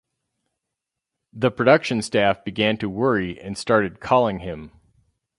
[1.31, 4.71] The production staff began to worry and started calling him.